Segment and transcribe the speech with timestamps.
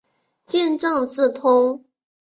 [0.47, 1.85] 见正字通。